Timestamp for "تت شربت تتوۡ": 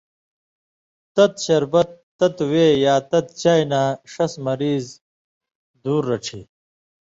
1.15-2.47